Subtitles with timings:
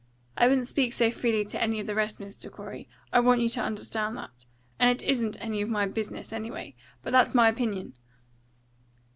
[0.35, 2.51] I wouldn't speak so freely to any of the rest, Mr.
[2.51, 4.47] Corey, I want you to understand that,
[4.79, 7.93] and it isn't any of my business, anyway; but that's my opinion."